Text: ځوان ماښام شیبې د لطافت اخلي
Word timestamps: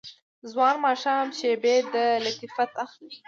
ځوان 0.51 0.75
ماښام 0.85 1.27
شیبې 1.37 1.75
د 1.93 1.95
لطافت 2.25 2.71
اخلي 2.85 3.15